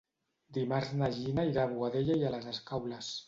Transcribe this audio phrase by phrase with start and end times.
[0.57, 3.15] Dimarts na Gina irà a Boadella i les Escaules.